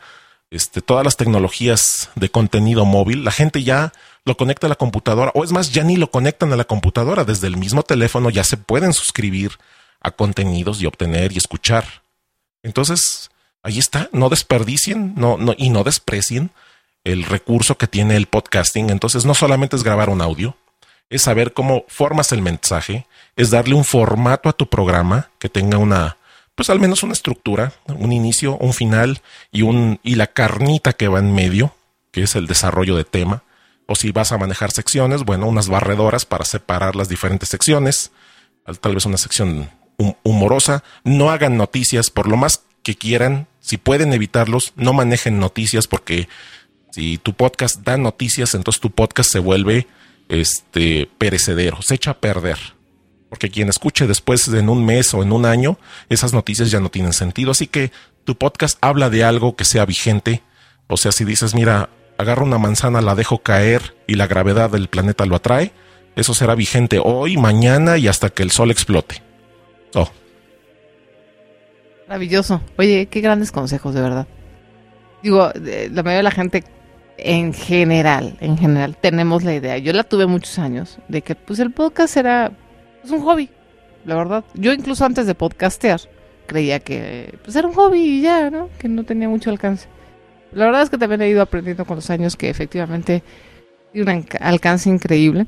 [0.51, 3.23] este, todas las tecnologías de contenido móvil.
[3.23, 3.93] La gente ya
[4.25, 7.23] lo conecta a la computadora, o es más, ya ni lo conectan a la computadora.
[7.23, 9.57] Desde el mismo teléfono ya se pueden suscribir
[10.01, 11.85] a contenidos y obtener y escuchar.
[12.63, 13.31] Entonces,
[13.63, 16.51] ahí está, no desperdicien no, no, y no desprecien
[17.03, 18.89] el recurso que tiene el podcasting.
[18.89, 20.55] Entonces no solamente es grabar un audio,
[21.09, 25.77] es saber cómo formas el mensaje, es darle un formato a tu programa que tenga
[25.77, 26.17] una,
[26.61, 31.07] pues al menos una estructura, un inicio, un final y un y la carnita que
[31.07, 31.75] va en medio,
[32.11, 33.41] que es el desarrollo de tema.
[33.87, 38.11] O si vas a manejar secciones, bueno, unas barredoras para separar las diferentes secciones,
[38.79, 39.71] tal vez una sección
[40.21, 40.83] humorosa.
[41.03, 46.29] No hagan noticias, por lo más que quieran, si pueden evitarlos, no manejen noticias porque
[46.91, 49.87] si tu podcast da noticias, entonces tu podcast se vuelve
[50.29, 52.59] este perecedero, se echa a perder.
[53.31, 56.91] Porque quien escuche después en un mes o en un año, esas noticias ya no
[56.91, 57.51] tienen sentido.
[57.51, 57.91] Así que
[58.25, 60.43] tu podcast habla de algo que sea vigente.
[60.87, 64.89] O sea, si dices, mira, agarro una manzana, la dejo caer y la gravedad del
[64.89, 65.71] planeta lo atrae,
[66.17, 69.23] eso será vigente hoy, mañana y hasta que el sol explote.
[72.07, 72.61] Maravilloso.
[72.77, 74.27] Oye, qué grandes consejos, de verdad.
[75.23, 76.65] Digo, la mayoría de la gente
[77.17, 81.59] en general, en general, tenemos la idea, yo la tuve muchos años, de que pues
[81.59, 82.51] el podcast era
[83.01, 83.49] pues, un hobby,
[84.05, 84.43] la verdad.
[84.53, 86.01] Yo incluso antes de podcastear
[86.47, 88.69] creía que pues era un hobby y ya, ¿no?
[88.77, 89.87] Que no tenía mucho alcance.
[90.51, 93.23] La verdad es que también he ido aprendiendo con los años que efectivamente
[93.93, 95.47] tiene un alcance increíble.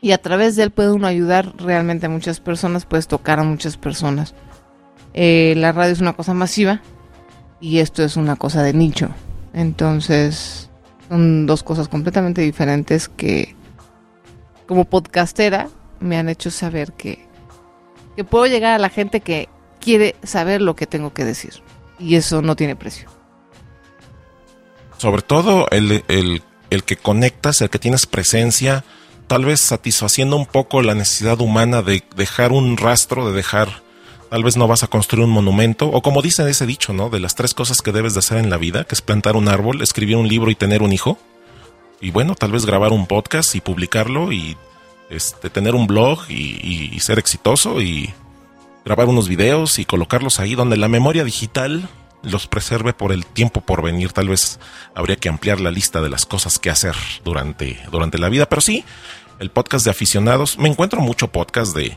[0.00, 3.44] Y a través de él puede uno ayudar realmente a muchas personas, puedes tocar a
[3.44, 4.34] muchas personas.
[5.12, 6.80] Eh, la radio es una cosa masiva
[7.60, 9.10] y esto es una cosa de nicho.
[9.52, 10.70] Entonces,
[11.10, 13.54] son dos cosas completamente diferentes que
[14.66, 15.68] como podcastera
[16.00, 17.26] me han hecho saber que,
[18.16, 19.48] que puedo llegar a la gente que
[19.80, 21.62] quiere saber lo que tengo que decir.
[21.98, 23.08] Y eso no tiene precio.
[24.96, 28.84] Sobre todo el, el, el que conectas, el que tienes presencia,
[29.26, 33.82] tal vez satisfaciendo un poco la necesidad humana de dejar un rastro, de dejar
[34.30, 37.10] Tal vez no vas a construir un monumento, o como dice ese dicho, ¿no?
[37.10, 39.48] De las tres cosas que debes de hacer en la vida, que es plantar un
[39.48, 41.18] árbol, escribir un libro y tener un hijo.
[42.00, 44.56] Y bueno, tal vez grabar un podcast y publicarlo y
[45.10, 48.14] este, tener un blog y, ser exitoso y
[48.84, 51.88] grabar unos videos y colocarlos ahí donde la memoria digital
[52.22, 54.12] los preserve por el tiempo por venir.
[54.12, 54.60] Tal vez
[54.94, 56.94] habría que ampliar la lista de las cosas que hacer
[57.24, 58.46] durante, durante la vida.
[58.46, 58.84] Pero sí,
[59.38, 60.58] el podcast de aficionados.
[60.58, 61.96] Me encuentro mucho podcast de,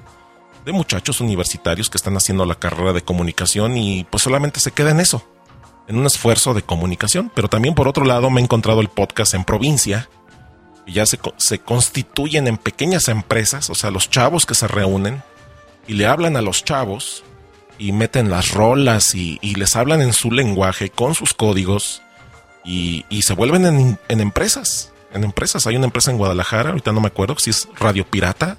[0.65, 4.91] de muchachos universitarios que están haciendo la carrera de comunicación y pues solamente se queda
[4.91, 5.27] en eso,
[5.87, 7.31] en un esfuerzo de comunicación.
[7.35, 10.09] Pero también por otro lado me he encontrado el podcast en provincia,
[10.91, 15.23] ya se, se constituyen en pequeñas empresas, o sea, los chavos que se reúnen
[15.87, 17.23] y le hablan a los chavos
[17.77, 22.01] y meten las rolas y, les hablan en su lenguaje, con sus códigos
[22.63, 23.65] y, se vuelven
[24.07, 24.91] en, empresas.
[25.13, 28.57] En empresas, hay una empresa en Guadalajara, ahorita no me acuerdo si es Radio Pirata,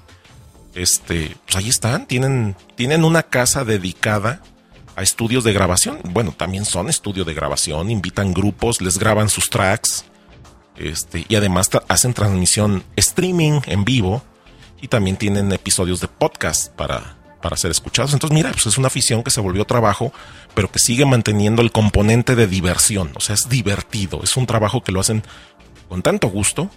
[0.73, 4.41] este, pues ahí están, tienen, tienen una casa dedicada
[4.95, 5.99] a estudios de grabación.
[6.03, 10.05] Bueno, también son estudios de grabación, invitan grupos, les graban sus tracks,
[10.77, 14.23] este, y además hacen transmisión streaming en vivo
[14.81, 18.13] y también tienen episodios de podcast para, para ser escuchados.
[18.13, 20.11] Entonces, mira, pues es una afición que se volvió trabajo,
[20.53, 23.11] pero que sigue manteniendo el componente de diversión.
[23.15, 25.23] O sea, es divertido, es un trabajo que lo hacen
[25.87, 26.69] con tanto gusto,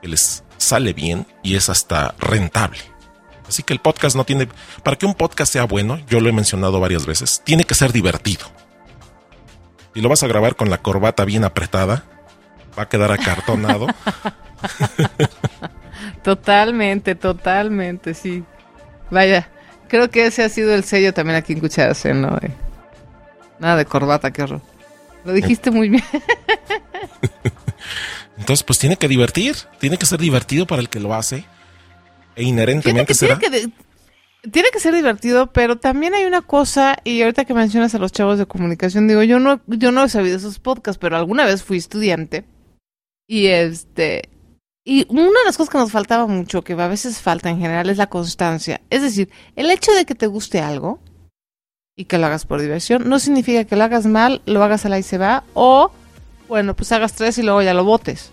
[0.00, 2.78] que les sale bien y es hasta rentable.
[3.48, 4.48] Así que el podcast no tiene,
[4.82, 7.92] para que un podcast sea bueno, yo lo he mencionado varias veces, tiene que ser
[7.92, 8.46] divertido.
[9.92, 12.04] Si lo vas a grabar con la corbata bien apretada,
[12.78, 13.86] va a quedar acartonado.
[16.22, 18.44] totalmente, totalmente, sí.
[19.10, 19.48] Vaya,
[19.88, 22.38] creo que ese ha sido el sello también aquí en Cucharas, ¿no?
[23.58, 24.60] Nada de corbata, qué horror.
[25.24, 26.04] Lo dijiste muy bien.
[28.38, 31.44] Entonces, pues tiene que divertir, tiene que ser divertido para el que lo hace
[32.36, 33.38] e inherentemente será.
[33.38, 38.10] tiene que ser divertido, pero también hay una cosa, y ahorita que mencionas a los
[38.10, 41.62] chavos de comunicación, digo, yo no, yo no he sabido esos podcasts, pero alguna vez
[41.62, 42.44] fui estudiante
[43.26, 44.28] y este,
[44.84, 47.88] y una de las cosas que nos faltaba mucho, que a veces falta en general,
[47.88, 48.82] es la constancia.
[48.90, 50.98] Es decir, el hecho de que te guste algo
[51.96, 54.90] y que lo hagas por diversión, no significa que lo hagas mal, lo hagas a
[54.90, 55.90] la y se va, o,
[56.48, 58.30] bueno, pues hagas tres y luego ya lo botes.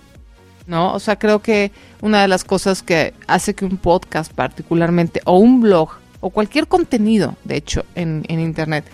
[0.68, 0.94] ¿No?
[0.94, 5.38] O sea, creo que una de las cosas que hace que un podcast particularmente, o
[5.38, 8.86] un blog, o cualquier contenido, de hecho, en, en Internet,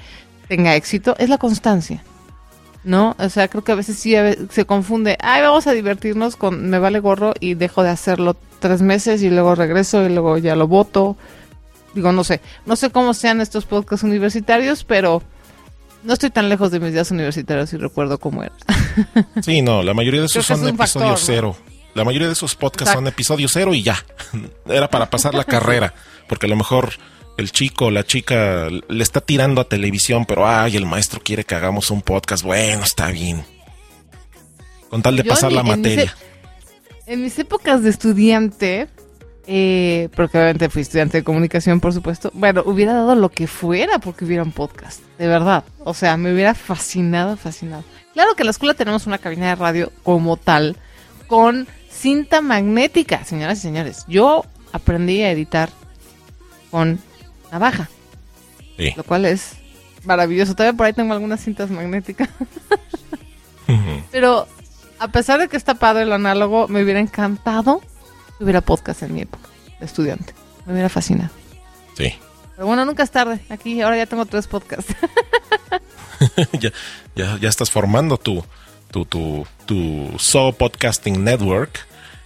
[0.47, 2.03] tenga éxito, es la constancia.
[2.87, 3.15] ¿No?
[3.19, 4.15] O sea, creo que a veces sí
[4.49, 8.81] se confunde, ay, vamos a divertirnos con me vale gorro y dejo de hacerlo tres
[8.81, 11.17] meses y luego regreso y luego ya lo voto.
[11.93, 15.21] Digo, no sé, no sé cómo sean estos podcasts universitarios, pero
[16.03, 18.55] no estoy tan lejos de mis días universitarios y recuerdo cómo era.
[19.43, 21.55] Sí, no, la mayoría de esos son episodios cero.
[21.93, 23.97] La mayoría de esos podcasts son episodios cero y ya.
[24.65, 25.93] Era para pasar la carrera,
[26.27, 26.93] porque a lo mejor
[27.37, 31.43] el chico o la chica le está tirando a televisión, pero ay, el maestro quiere
[31.43, 32.43] que hagamos un podcast.
[32.43, 33.45] Bueno, está bien.
[34.89, 36.15] Con tal de pasar la materia.
[37.05, 38.87] En mis épocas de estudiante,
[39.45, 43.99] eh, porque obviamente fui estudiante de comunicación, por supuesto, bueno, hubiera dado lo que fuera
[43.99, 45.63] porque hubiera un podcast, de verdad.
[45.83, 47.83] O sea, me hubiera fascinado, fascinado.
[48.13, 50.75] Claro que en la escuela tenemos una cabina de radio como tal,
[51.27, 54.05] con cinta magnética, señoras y señores.
[54.07, 55.69] Yo aprendí a editar
[56.71, 56.99] con
[57.51, 57.89] navaja.
[58.77, 58.93] Sí.
[58.95, 59.53] Lo cual es
[60.03, 60.55] maravilloso.
[60.55, 62.29] Todavía por ahí tengo algunas cintas magnéticas.
[64.11, 64.47] Pero
[64.99, 67.81] a pesar de que está padre el análogo, me hubiera encantado
[68.37, 70.33] que hubiera podcast en mi época de estudiante.
[70.65, 71.31] Me hubiera fascinado.
[71.95, 72.13] Sí.
[72.55, 73.39] Pero bueno, nunca es tarde.
[73.49, 74.95] Aquí ahora ya tengo tres podcasts.
[76.59, 76.71] ya,
[77.15, 78.43] ya, ya estás formando tu,
[78.91, 81.79] tu, tu, tu So Podcasting Network.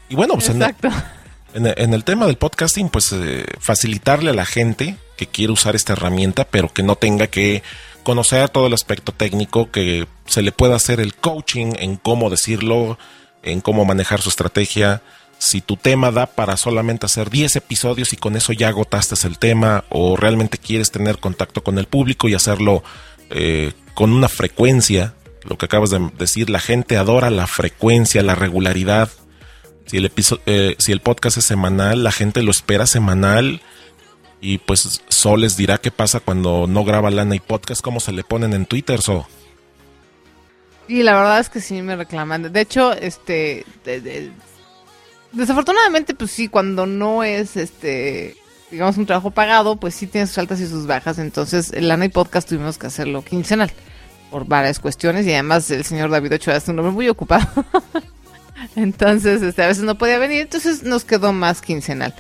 [0.10, 0.88] Y bueno, pues Exacto.
[0.88, 1.21] En,
[1.54, 6.46] el tema del podcasting, pues eh, facilitarle a la gente que quiere usar esta herramienta,
[6.46, 7.64] pero que no tenga que
[8.04, 12.98] conocer todo el aspecto técnico, que se le pueda hacer el coaching en cómo decirlo,
[13.44, 15.02] en cómo manejar su estrategia.
[15.38, 19.38] Si tu tema da para solamente hacer 10 episodios y con eso ya agotaste el
[19.40, 22.84] tema, o realmente quieres tener contacto con el público y hacerlo
[23.30, 28.36] eh, con una frecuencia, lo que acabas de decir, la gente adora la frecuencia, la
[28.36, 29.10] regularidad
[29.92, 33.62] si el, episodio, eh, si el podcast es semanal, la gente lo espera semanal.
[34.40, 38.14] Y pues Sol les dirá qué pasa cuando no graba Lana y podcast, cómo se
[38.14, 39.28] le ponen en Twitter, So.
[40.88, 42.54] Y la verdad es que sí me reclaman.
[42.54, 43.66] De hecho, este.
[45.34, 48.38] desafortunadamente, pues sí, cuando no es este.
[48.72, 51.20] Digamos un trabajo pagado, pues sí tiene sus altas y sus bajas.
[51.20, 53.74] Entonces, el Lana y podcast tuvimos que hacerlo quincenal.
[54.30, 55.28] Por varias cuestiones.
[55.28, 57.46] Y además, el señor David Ochoa es un hombre muy ocupado.
[58.76, 62.14] Entonces, este, a veces no podía venir, entonces nos quedó más quincenal.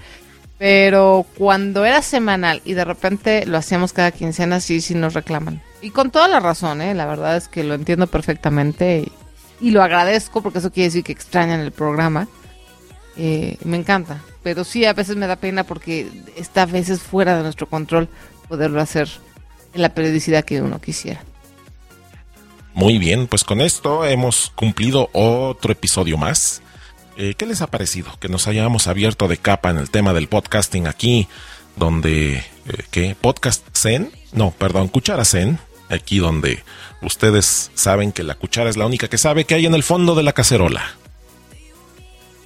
[0.57, 5.61] Pero cuando era semanal y de repente lo hacíamos cada quincena, sí, sí nos reclaman.
[5.81, 6.93] Y con toda la razón, ¿eh?
[6.93, 9.11] La verdad es que lo entiendo perfectamente
[9.59, 12.27] y, lo agradezco porque eso quiere decir que extrañan el programa.
[13.17, 14.21] Eh, me encanta.
[14.43, 18.07] Pero sí, a veces me da pena porque está a veces fuera de nuestro control
[18.47, 19.09] poderlo hacer
[19.73, 21.23] en la periodicidad que uno quisiera.
[22.73, 26.61] Muy bien, pues con esto hemos cumplido otro episodio más.
[27.17, 28.17] Eh, ¿Qué les ha parecido?
[28.19, 31.27] Que nos hayamos abierto de capa en el tema del podcasting aquí,
[31.75, 32.43] donde, eh,
[32.89, 33.15] ¿qué?
[33.19, 34.11] ¿Podcast Zen?
[34.31, 35.59] No, perdón, Cuchara Zen.
[35.89, 36.63] Aquí donde
[37.01, 40.15] ustedes saben que la cuchara es la única que sabe que hay en el fondo
[40.15, 40.81] de la cacerola.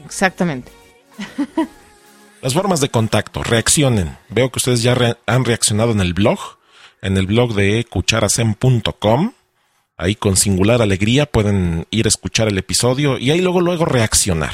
[0.03, 0.71] Exactamente.
[2.41, 4.17] Las formas de contacto, reaccionen.
[4.29, 6.39] Veo que ustedes ya han reaccionado en el blog,
[7.03, 9.33] en el blog de cucharasen.com
[9.97, 14.53] Ahí con singular alegría pueden ir a escuchar el episodio y ahí luego luego reaccionar.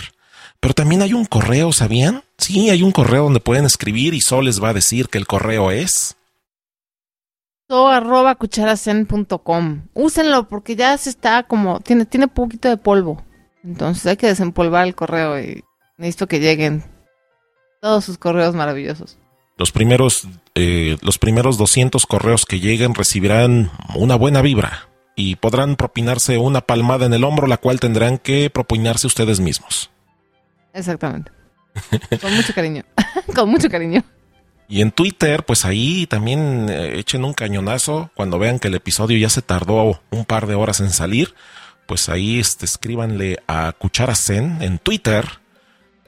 [0.59, 2.23] Pero también hay un correo, ¿sabían?
[2.37, 5.25] Sí, hay un correo donde pueden escribir y solo les va a decir que el
[5.25, 6.15] correo es
[7.71, 9.87] so arroba cucharacen.com.
[9.93, 13.23] Úsenlo porque ya se está como, tiene, tiene poquito de polvo.
[13.63, 15.63] Entonces hay que desempolvar el correo y
[15.97, 16.83] necesito que lleguen
[17.81, 19.17] todos sus correos maravillosos.
[19.57, 25.75] Los primeros, eh, los primeros 200 correos que lleguen recibirán una buena vibra y podrán
[25.75, 29.89] propinarse una palmada en el hombro, la cual tendrán que propinarse ustedes mismos.
[30.73, 31.31] Exactamente.
[32.21, 32.83] Con mucho cariño.
[33.35, 34.03] Con mucho cariño.
[34.67, 39.17] Y en Twitter, pues ahí también eh, echen un cañonazo cuando vean que el episodio
[39.17, 41.33] ya se tardó un par de horas en salir.
[41.87, 45.25] Pues ahí este, escríbanle a Cucharacen en Twitter.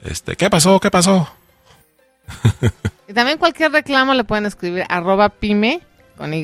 [0.02, 0.80] Este, ¿qué pasó?
[0.80, 1.30] ¿Qué pasó?
[3.08, 5.82] y también cualquier reclamo le pueden escribir arroba pyme
[6.16, 6.42] con Y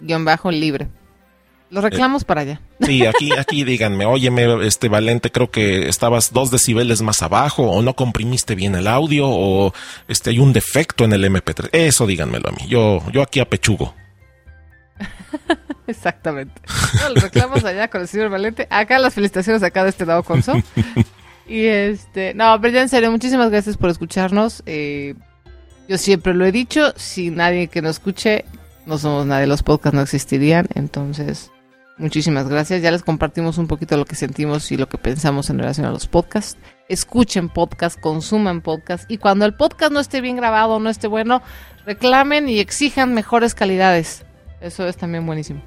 [0.00, 0.88] guion bajo libre.
[1.68, 2.60] Los reclamos para allá.
[2.80, 7.82] Sí, aquí, aquí díganme, óyeme, este Valente, creo que estabas dos decibeles más abajo, o
[7.82, 9.72] no comprimiste bien el audio, o
[10.06, 11.70] este hay un defecto en el MP3.
[11.72, 12.68] Eso díganmelo a mí.
[12.68, 13.94] Yo, yo aquí apechugo.
[15.88, 16.60] Exactamente.
[17.00, 18.66] No, los reclamos allá con el señor Valente.
[18.70, 20.54] Acá las felicitaciones acá de este lado Conso.
[21.48, 24.62] Y este, no, pero ya en serio, muchísimas gracias por escucharnos.
[24.66, 25.14] Eh,
[25.88, 28.44] yo siempre lo he dicho, si nadie que nos escuche,
[28.84, 30.66] no somos nadie, los podcasts no existirían.
[30.74, 31.52] Entonces,
[31.98, 32.82] muchísimas gracias.
[32.82, 35.90] Ya les compartimos un poquito lo que sentimos y lo que pensamos en relación a
[35.90, 36.58] los podcasts.
[36.88, 39.10] Escuchen podcast, consuman podcast.
[39.10, 41.42] Y cuando el podcast no esté bien grabado, no esté bueno,
[41.84, 44.24] reclamen y exijan mejores calidades.
[44.60, 45.62] Eso es también buenísimo.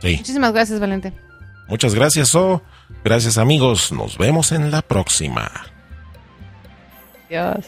[0.00, 0.16] Sí.
[0.16, 1.12] Muchísimas gracias, Valente.
[1.68, 2.62] Muchas gracias, O.
[3.04, 3.92] Gracias, amigos.
[3.92, 5.50] Nos vemos en la próxima.
[7.28, 7.66] Adiós.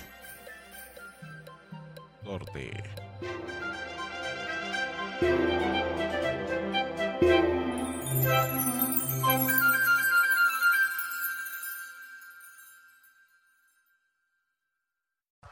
[2.25, 2.92] Corte.